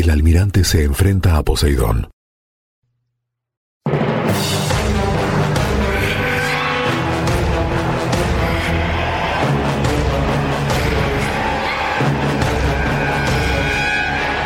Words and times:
el 0.00 0.10
almirante 0.10 0.64
se 0.64 0.84
enfrenta 0.84 1.36
a 1.36 1.42
Poseidón. 1.42 2.08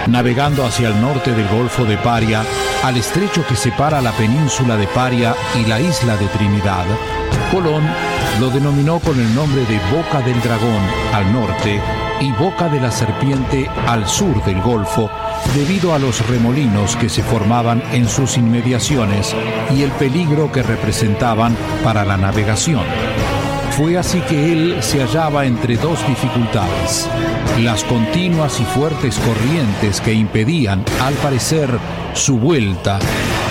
navegando 0.07 0.65
hacia 0.65 0.89
el 0.89 1.01
norte 1.01 1.33
del 1.33 1.49
Golfo 1.49 1.85
de 1.85 1.97
Paria, 1.97 2.45
al 2.85 2.97
estrecho 2.97 3.45
que 3.49 3.57
separa 3.57 4.01
la 4.01 4.13
península 4.13 4.77
de 4.77 4.87
Paria 4.87 5.35
y 5.61 5.67
la 5.67 5.81
isla 5.81 6.17
de 6.17 6.29
Trinidad, 6.29 6.85
Colón 7.51 7.83
lo 8.39 8.49
denominó 8.51 9.01
con 9.01 9.19
el 9.19 9.35
nombre 9.35 9.63
de 9.63 9.81
Boca 9.91 10.21
del 10.21 10.41
Dragón 10.41 10.83
al 11.13 11.33
norte 11.33 11.81
y 12.25 12.33
Boca 12.33 12.71
de 12.71 12.81
la 12.81 12.91
Serpiente 12.91 13.69
al 13.87 14.09
sur 14.09 14.43
del 14.45 14.61
Golfo, 14.63 15.11
debido 15.55 15.95
a 15.95 15.99
los 15.99 16.27
remolinos 16.27 16.97
que 16.97 17.11
se 17.11 17.23
formaban 17.23 17.83
en 17.93 18.09
sus 18.09 18.39
inmediaciones 18.39 19.37
y 19.77 19.83
el 19.83 19.91
peligro 19.93 20.51
que 20.51 20.63
representaban 20.63 21.55
para 21.83 22.03
la 22.05 22.17
navegación. 22.17 22.85
Fue 23.73 23.99
así 23.99 24.21
que 24.23 24.53
él 24.53 24.79
se 24.81 25.01
hallaba 25.01 25.45
entre 25.45 25.77
dos 25.77 26.07
dificultades, 26.07 27.09
las 27.61 27.85
continuas 27.85 28.59
y 28.59 28.65
fuertes 28.65 29.19
corrientes 29.19 30.01
que 30.01 30.15
impedían, 30.15 30.83
al 31.03 31.15
parecer, 31.15 31.69
su 32.15 32.39
vuelta, 32.39 33.01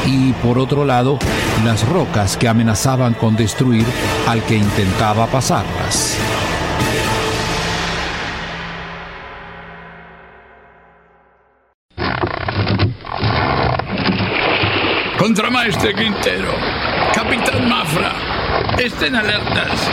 y 0.08 0.32
por 0.34 0.58
otro 0.58 0.84
lado, 0.84 1.20
las 1.64 1.88
rocas 1.88 2.38
que 2.38 2.48
amenazaban 2.48 3.14
con 3.14 3.36
destruir 3.36 3.86
al 4.28 4.42
que 4.44 4.56
intentaba 4.56 5.28
pasarlas. 5.28 6.18
Contramaestre 15.34 15.96
Quintero, 15.96 16.54
Capitán 17.12 17.68
Mafra, 17.68 18.14
estén 18.78 19.16
alertas. 19.16 19.92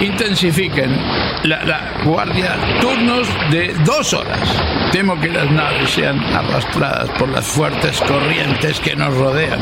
Intensifiquen 0.00 0.96
la, 1.42 1.94
guardia 2.04 2.56
turnos 2.80 3.26
de 3.50 3.74
dos 3.84 4.14
horas. 4.14 4.48
Temo 4.92 5.18
que 5.20 5.30
las 5.30 5.50
naves 5.50 5.90
sean 5.90 6.20
arrastradas 6.20 7.10
por 7.18 7.30
las 7.30 7.48
fuertes 7.48 8.00
corrientes 8.02 8.78
que 8.78 8.94
nos 8.94 9.12
rodean. 9.12 9.58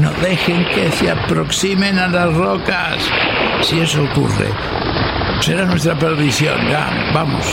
No 0.00 0.12
dejen 0.22 0.64
que 0.66 0.92
se 0.92 1.10
aproximen 1.10 1.98
a 1.98 2.06
las 2.06 2.32
rocas. 2.32 3.10
Si 3.62 3.80
eso 3.80 4.04
ocurre, 4.04 4.50
será 5.40 5.64
nuestra 5.64 5.98
perdición. 5.98 6.68
Ya, 6.70 7.10
vamos. 7.12 7.44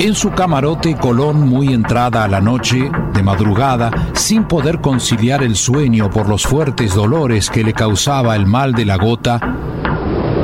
En 0.00 0.14
su 0.14 0.30
camarote, 0.32 0.96
Colón, 0.96 1.48
muy 1.48 1.72
entrada 1.72 2.24
a 2.24 2.28
la 2.28 2.40
noche, 2.40 2.90
de 3.12 3.22
madrugada, 3.22 3.90
sin 4.12 4.44
poder 4.44 4.80
conciliar 4.80 5.42
el 5.42 5.54
sueño 5.54 6.10
por 6.10 6.28
los 6.28 6.42
fuertes 6.42 6.94
dolores 6.94 7.48
que 7.48 7.62
le 7.62 7.72
causaba 7.72 8.34
el 8.34 8.44
mal 8.44 8.72
de 8.72 8.84
la 8.84 8.96
gota, 8.96 9.40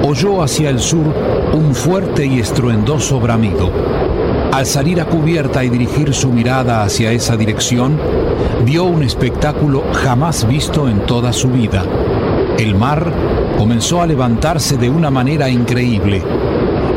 oyó 0.04 0.42
hacia 0.42 0.70
el 0.70 0.78
sur 0.78 1.12
un 1.52 1.74
fuerte 1.74 2.24
y 2.24 2.38
estruendoso 2.38 3.18
bramido. 3.18 3.70
Al 4.52 4.66
salir 4.66 5.00
a 5.00 5.06
cubierta 5.06 5.64
y 5.64 5.68
dirigir 5.68 6.14
su 6.14 6.32
mirada 6.32 6.84
hacia 6.84 7.10
esa 7.10 7.36
dirección, 7.36 7.98
vio 8.64 8.84
un 8.84 9.02
espectáculo 9.02 9.82
jamás 9.92 10.46
visto 10.46 10.88
en 10.88 11.04
toda 11.06 11.32
su 11.32 11.48
vida. 11.48 11.84
El 12.56 12.76
mar 12.76 13.12
comenzó 13.58 14.00
a 14.00 14.06
levantarse 14.06 14.76
de 14.76 14.88
una 14.88 15.10
manera 15.10 15.50
increíble 15.50 16.22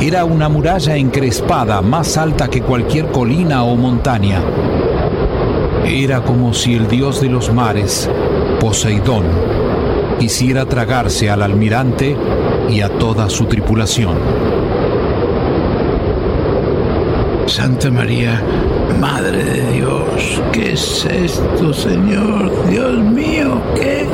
era 0.01 0.25
una 0.25 0.49
muralla 0.49 0.95
encrespada 0.97 1.81
más 1.81 2.17
alta 2.17 2.49
que 2.49 2.61
cualquier 2.61 3.11
colina 3.11 3.63
o 3.63 3.75
montaña. 3.75 4.41
Era 5.85 6.21
como 6.21 6.53
si 6.53 6.75
el 6.75 6.87
dios 6.87 7.21
de 7.21 7.29
los 7.29 7.53
mares, 7.53 8.09
Poseidón, 8.59 9.25
quisiera 10.19 10.65
tragarse 10.65 11.29
al 11.29 11.41
almirante 11.41 12.15
y 12.69 12.81
a 12.81 12.89
toda 12.89 13.29
su 13.29 13.45
tripulación. 13.45 14.17
Santa 17.45 17.91
María, 17.91 18.41
Madre 18.99 19.43
de 19.43 19.71
Dios, 19.73 20.41
¿qué 20.51 20.73
es 20.73 21.05
esto, 21.05 21.73
Señor? 21.73 22.51
Dios 22.69 22.99
mío, 23.03 23.61
¿qué? 23.75 24.07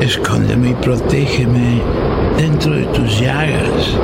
Escóndeme 0.00 0.70
y 0.70 0.74
protégeme 0.74 1.82
dentro 2.36 2.74
de 2.74 2.84
tus 2.86 3.20
llagas 3.20 3.98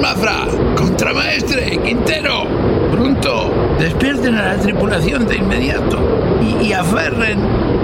Mafra, 0.00 0.46
contramaestre, 0.76 1.78
Quintero, 1.84 2.46
pronto, 2.90 3.76
despierten 3.78 4.34
a 4.34 4.54
la 4.54 4.56
tripulación 4.56 5.26
de 5.26 5.36
inmediato 5.36 5.98
y, 6.40 6.68
y 6.68 6.72
aferren 6.72 7.38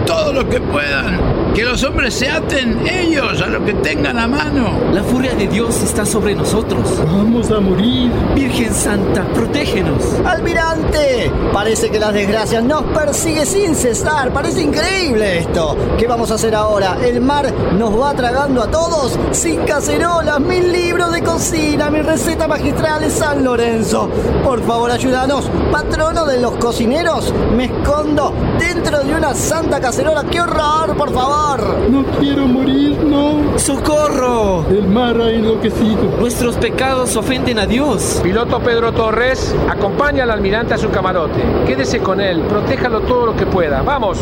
todo 0.07 0.33
lo 0.33 0.49
que 0.49 0.59
puedan 0.61 1.36
que 1.57 1.65
los 1.65 1.83
hombres 1.85 2.13
se 2.13 2.29
aten 2.29 2.87
ellos 2.87 3.41
a 3.41 3.47
lo 3.47 3.65
que 3.65 3.73
tengan 3.73 4.19
a 4.19 4.29
mano. 4.29 4.79
La 4.93 5.03
furia 5.03 5.35
de 5.35 5.49
Dios 5.49 5.83
está 5.83 6.05
sobre 6.05 6.35
nosotros. 6.35 7.03
Vamos 7.07 7.51
a 7.51 7.61
morir. 7.61 8.13
Virgen 8.35 8.75
Santa, 8.75 9.25
protégenos. 9.33 10.05
Almirante, 10.27 11.33
parece 11.55 11.89
que 11.89 11.99
las 11.99 12.13
desgracias 12.13 12.63
nos 12.63 12.83
persigue 12.83 13.47
sin 13.47 13.75
cesar. 13.75 14.35
Parece 14.35 14.61
increíble 14.61 15.39
esto. 15.39 15.79
¿Qué 15.97 16.07
vamos 16.07 16.31
a 16.31 16.35
hacer 16.35 16.55
ahora? 16.55 16.99
El 17.03 17.23
mar 17.23 17.51
nos 17.73 17.99
va 17.99 18.13
tragando 18.13 18.63
a 18.63 18.71
todos 18.71 19.19
sin 19.31 19.65
cacerolas, 19.65 20.39
mil 20.41 20.71
libros 20.71 21.11
de 21.11 21.23
cocina, 21.23 21.89
mi 21.89 22.03
receta 22.03 22.47
magistral 22.47 23.01
de 23.01 23.09
San 23.09 23.43
Lorenzo. 23.43 24.11
Por 24.45 24.63
favor, 24.63 24.91
ayúdanos. 24.91 25.51
Patrono 25.73 26.27
de 26.27 26.39
los 26.39 26.59
cocineros, 26.59 27.33
me 27.57 27.65
escondo 27.65 28.35
dentro 28.59 29.03
de 29.03 29.15
una 29.15 29.35
santa 29.35 29.81
cacerola. 29.81 30.23
¡Qué 30.25 30.39
horror, 30.39 30.95
por 30.99 31.15
favor! 31.15 31.46
No 31.47 32.05
quiero 32.19 32.47
morir, 32.49 32.99
no. 33.05 33.57
¡Socorro! 33.57 34.67
El 34.69 34.89
mar 34.89 35.17
ha 35.21 35.31
enloquecido. 35.31 36.17
Nuestros 36.19 36.57
pecados 36.57 37.15
ofenden 37.17 37.61
a 37.61 37.67
Dios. 37.67 38.21
Piloto 38.21 38.59
Pedro 38.59 38.93
Torres, 38.93 39.55
acompaña 39.69 40.25
al 40.25 40.33
almirante 40.33 40.75
a 40.75 40.79
su 40.79 40.91
camarote. 40.91 41.41
Quédese 41.65 42.01
con 42.01 42.21
él, 42.21 42.41
protéjalo 42.49 43.01
todo 43.03 43.27
lo 43.27 43.37
que 43.37 43.47
pueda. 43.47 43.83
¡Vamos! 43.83 44.19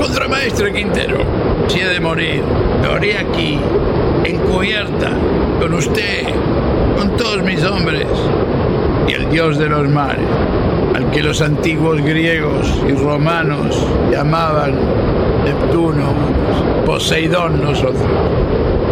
Contramaestre 0.00 0.72
Quintero, 0.72 1.18
si 1.66 1.80
he 1.80 1.88
de 1.88 1.98
morir, 1.98 2.44
lo 2.84 2.92
haré 2.92 3.18
aquí, 3.18 3.58
encubierta, 4.24 5.10
con 5.60 5.74
usted, 5.74 6.28
con 6.96 7.16
todos 7.16 7.42
mis 7.42 7.62
hombres 7.64 8.06
y 9.08 9.12
el 9.12 9.28
dios 9.28 9.58
de 9.58 9.68
los 9.68 9.88
mares, 9.88 10.24
al 10.94 11.10
que 11.10 11.22
los 11.22 11.42
antiguos 11.42 12.00
griegos 12.00 12.80
y 12.88 12.92
romanos 12.92 13.84
llamaban 14.10 14.78
Neptuno, 15.44 16.12
Poseidón 16.84 17.62
nosotros, 17.62 18.06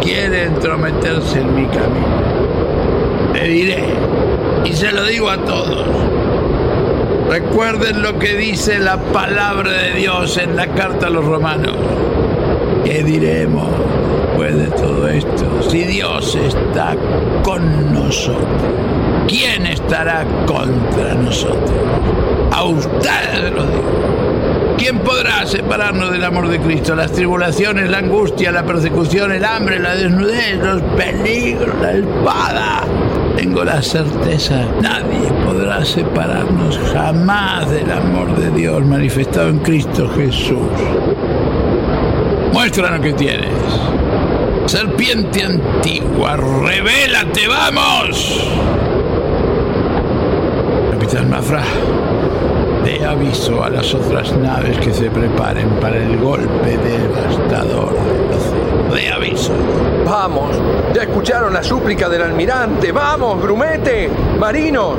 quiere 0.01 0.45
entrometerse 0.45 1.39
en 1.39 1.55
mi 1.55 1.65
camino. 1.67 2.19
Le 3.33 3.47
diré, 3.47 3.83
y 4.65 4.73
se 4.73 4.91
lo 4.91 5.05
digo 5.05 5.29
a 5.29 5.37
todos, 5.37 5.85
recuerden 7.29 8.01
lo 8.01 8.17
que 8.19 8.35
dice 8.35 8.79
la 8.79 8.97
palabra 8.97 9.71
de 9.71 9.93
Dios 9.93 10.37
en 10.37 10.55
la 10.55 10.67
carta 10.67 11.07
a 11.07 11.09
los 11.09 11.25
romanos. 11.25 11.75
¿Qué 12.83 13.03
diremos 13.03 13.67
después 14.27 14.57
de 14.57 14.71
todo 14.71 15.07
esto? 15.07 15.69
Si 15.69 15.83
Dios 15.83 16.35
está 16.35 16.95
con 17.43 17.93
nosotros, 17.93 18.63
¿quién 19.27 19.67
estará 19.67 20.25
contra 20.45 21.13
nosotros? 21.13 21.71
A 22.51 22.63
ustedes 22.63 23.51
lo 23.53 23.63
digo. 23.63 23.98
¿Quién 24.79 24.99
podrá 24.99 25.45
separarnos 25.45 26.09
del 26.09 26.23
amor 26.23 26.47
de 26.47 26.57
Cristo? 26.57 26.95
Las 26.95 27.11
tribulaciones, 27.11 27.89
la 27.89 27.97
angustia, 27.97 28.49
la 28.49 28.65
persecución, 28.65 29.33
el 29.33 29.43
hambre, 29.43 29.77
la 29.77 29.93
desnudez, 29.93 30.55
los 30.55 30.81
peligros, 30.95 31.75
la 31.81 31.91
espada. 31.91 32.83
Tengo 33.35 33.65
la 33.65 33.81
certeza, 33.81 34.65
nadie 34.81 35.29
podrá 35.45 35.83
separarnos 35.83 36.79
jamás 36.93 37.69
del 37.69 37.91
amor 37.91 38.33
de 38.37 38.51
Dios 38.51 38.85
manifestado 38.85 39.49
en 39.49 39.59
Cristo 39.59 40.09
Jesús. 40.15 40.57
Muestra 42.53 42.95
lo 42.95 43.01
que 43.01 43.13
tienes. 43.13 43.49
Serpiente 44.65 45.43
antigua, 45.43 46.37
revélate, 46.37 47.47
vamos. 47.49 48.49
Capitán 50.91 51.29
Mafra, 51.29 51.63
de 52.89 53.05
aviso 53.05 53.63
a 53.63 53.69
las 53.69 53.93
otras 53.93 54.35
naves 54.35 54.79
que 54.79 54.91
se 54.91 55.11
preparen 55.11 55.79
para 55.79 55.97
el 55.97 56.17
golpe 56.17 56.75
devastador. 56.77 57.93
De 58.91 59.11
aviso. 59.11 59.53
Vamos, 60.03 60.59
ya 60.91 61.03
escucharon 61.03 61.53
la 61.53 61.61
súplica 61.61 62.09
del 62.09 62.23
almirante. 62.23 62.91
Vamos, 62.91 63.43
grumete, 63.43 64.09
marinos. 64.39 64.95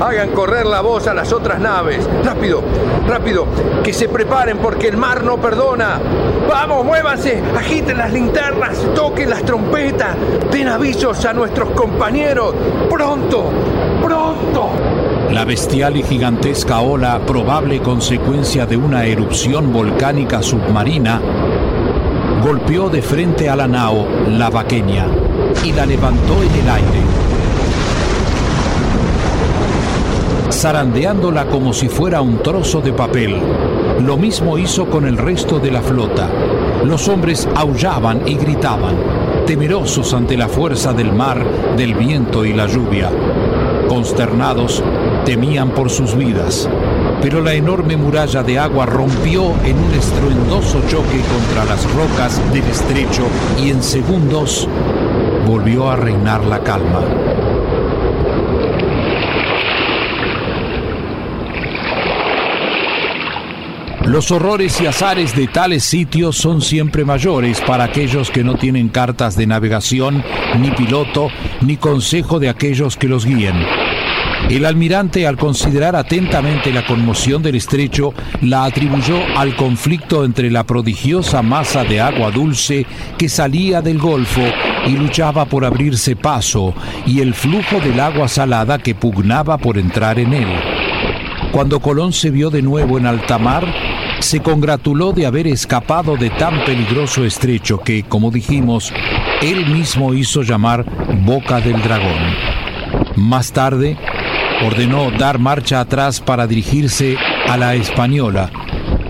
Hagan 0.00 0.30
correr 0.30 0.64
la 0.66 0.80
voz 0.80 1.08
a 1.08 1.14
las 1.14 1.32
otras 1.32 1.58
naves. 1.58 2.08
Rápido, 2.24 2.62
rápido, 3.08 3.46
que 3.82 3.92
se 3.92 4.08
preparen 4.08 4.58
porque 4.58 4.86
el 4.86 4.96
mar 4.96 5.24
no 5.24 5.38
perdona. 5.38 6.00
Vamos, 6.48 6.84
muévanse, 6.84 7.42
agiten 7.56 7.98
las 7.98 8.12
linternas, 8.12 8.78
toquen 8.94 9.30
las 9.30 9.42
trompetas, 9.42 10.16
den 10.52 10.68
avisos 10.68 11.24
a 11.24 11.32
nuestros 11.32 11.70
compañeros. 11.70 12.54
Pronto, 12.88 13.50
pronto. 14.00 14.70
La 15.30 15.44
bestial 15.44 15.96
y 15.96 16.02
gigantesca 16.02 16.80
ola, 16.80 17.20
probable 17.26 17.80
consecuencia 17.80 18.66
de 18.66 18.76
una 18.76 19.04
erupción 19.04 19.72
volcánica 19.72 20.42
submarina, 20.42 21.20
golpeó 22.42 22.88
de 22.88 23.02
frente 23.02 23.48
a 23.48 23.56
la 23.56 23.66
nao, 23.66 24.06
la 24.28 24.50
vaqueña, 24.50 25.06
y 25.64 25.72
la 25.72 25.86
levantó 25.86 26.42
en 26.42 26.60
el 26.60 26.68
aire, 26.68 27.00
zarandeándola 30.52 31.46
como 31.46 31.72
si 31.72 31.88
fuera 31.88 32.20
un 32.20 32.42
trozo 32.42 32.80
de 32.80 32.92
papel. 32.92 33.36
Lo 34.00 34.16
mismo 34.16 34.58
hizo 34.58 34.86
con 34.86 35.06
el 35.06 35.16
resto 35.16 35.58
de 35.58 35.70
la 35.70 35.82
flota. 35.82 36.28
Los 36.84 37.08
hombres 37.08 37.48
aullaban 37.54 38.22
y 38.26 38.34
gritaban, 38.34 38.96
temerosos 39.46 40.12
ante 40.14 40.36
la 40.36 40.48
fuerza 40.48 40.92
del 40.92 41.12
mar, 41.12 41.44
del 41.76 41.94
viento 41.94 42.44
y 42.44 42.52
la 42.52 42.66
lluvia. 42.66 43.10
Consternados, 43.88 44.82
temían 45.24 45.70
por 45.70 45.90
sus 45.90 46.16
vidas, 46.16 46.68
pero 47.22 47.40
la 47.40 47.54
enorme 47.54 47.96
muralla 47.96 48.42
de 48.42 48.58
agua 48.58 48.86
rompió 48.86 49.54
en 49.64 49.78
un 49.78 49.92
estruendoso 49.94 50.82
choque 50.88 51.20
contra 51.32 51.64
las 51.64 51.84
rocas 51.94 52.40
del 52.52 52.64
estrecho 52.64 53.22
y 53.62 53.70
en 53.70 53.82
segundos 53.82 54.68
volvió 55.46 55.90
a 55.90 55.96
reinar 55.96 56.44
la 56.44 56.60
calma. 56.60 57.02
Los 64.04 64.30
horrores 64.30 64.80
y 64.82 64.86
azares 64.86 65.34
de 65.34 65.48
tales 65.48 65.82
sitios 65.82 66.36
son 66.36 66.60
siempre 66.60 67.04
mayores 67.04 67.60
para 67.62 67.84
aquellos 67.84 68.30
que 68.30 68.44
no 68.44 68.54
tienen 68.54 68.90
cartas 68.90 69.34
de 69.34 69.46
navegación, 69.46 70.22
ni 70.60 70.70
piloto, 70.70 71.28
ni 71.62 71.78
consejo 71.78 72.38
de 72.38 72.50
aquellos 72.50 72.96
que 72.98 73.08
los 73.08 73.24
guíen. 73.24 73.56
El 74.48 74.66
almirante, 74.66 75.26
al 75.26 75.38
considerar 75.38 75.96
atentamente 75.96 76.70
la 76.70 76.84
conmoción 76.84 77.42
del 77.42 77.54
estrecho, 77.54 78.12
la 78.42 78.64
atribuyó 78.64 79.16
al 79.36 79.56
conflicto 79.56 80.24
entre 80.24 80.50
la 80.50 80.64
prodigiosa 80.64 81.40
masa 81.40 81.82
de 81.82 82.00
agua 82.00 82.30
dulce 82.30 82.86
que 83.16 83.28
salía 83.30 83.80
del 83.80 83.98
Golfo 83.98 84.42
y 84.86 84.90
luchaba 84.90 85.46
por 85.46 85.64
abrirse 85.64 86.14
paso, 86.14 86.74
y 87.06 87.20
el 87.20 87.32
flujo 87.32 87.80
del 87.80 87.98
agua 87.98 88.28
salada 88.28 88.78
que 88.78 88.94
pugnaba 88.94 89.56
por 89.56 89.78
entrar 89.78 90.18
en 90.18 90.34
él. 90.34 90.48
Cuando 91.50 91.80
Colón 91.80 92.12
se 92.12 92.30
vio 92.30 92.50
de 92.50 92.62
nuevo 92.62 92.98
en 92.98 93.06
alta 93.06 93.38
mar, 93.38 93.64
se 94.20 94.40
congratuló 94.40 95.12
de 95.12 95.24
haber 95.24 95.46
escapado 95.46 96.16
de 96.16 96.30
tan 96.30 96.64
peligroso 96.64 97.24
estrecho 97.24 97.78
que, 97.78 98.02
como 98.02 98.30
dijimos, 98.30 98.92
él 99.40 99.66
mismo 99.66 100.12
hizo 100.14 100.42
llamar 100.42 100.84
Boca 101.24 101.60
del 101.60 101.80
Dragón. 101.82 102.34
Más 103.16 103.52
tarde, 103.52 103.96
ordenó 104.62 105.10
dar 105.10 105.38
marcha 105.38 105.80
atrás 105.80 106.20
para 106.20 106.46
dirigirse 106.46 107.16
a 107.48 107.56
la 107.56 107.74
Española 107.74 108.50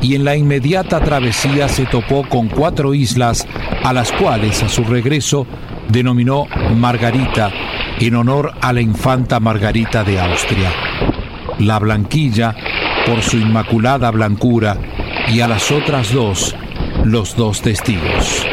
y 0.01 0.15
en 0.15 0.25
la 0.25 0.37
inmediata 0.37 1.01
travesía 1.01 1.69
se 1.69 1.87
topó 1.87 2.29
con 2.29 2.49
cuatro 2.49 2.95
islas 2.95 3.47
a 3.83 3.93
las 3.93 4.13
cuales 4.13 4.63
a 4.63 4.69
su 4.69 4.85
regreso 4.85 5.47
denominó 5.89 6.47
Margarita 6.77 7.51
en 8.01 8.15
honor 8.17 8.53
a 8.61 8.73
la 8.73 8.81
infanta 8.81 9.41
Margarita 9.41 10.05
de 10.05 10.21
Austria. 10.21 10.71
La 11.59 11.79
Blanquilla 11.79 12.55
por 13.07 13.23
su 13.23 13.39
inmaculada 13.39 14.11
blancura 14.11 14.77
y 15.29 15.41
a 15.41 15.49
las 15.49 15.71
otras 15.71 16.13
dos 16.13 16.55
los 17.05 17.37
dos 17.37 17.63
testigos. 17.63 18.47